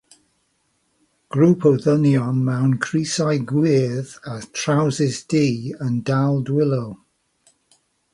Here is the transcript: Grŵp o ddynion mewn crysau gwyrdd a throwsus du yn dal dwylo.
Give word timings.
Grŵp 1.33 1.65
o 1.69 1.71
ddynion 1.83 2.39
mewn 2.47 2.73
crysau 2.85 3.41
gwyrdd 3.51 4.15
a 4.31 4.33
throwsus 4.61 5.19
du 5.35 5.43
yn 5.89 6.01
dal 6.11 6.41
dwylo. 6.49 6.81